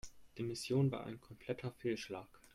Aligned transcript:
Die 0.35 0.41
Mission 0.41 0.89
war 0.89 1.03
ein 1.05 1.21
kompletter 1.21 1.71
Fehlschlag. 1.73 2.25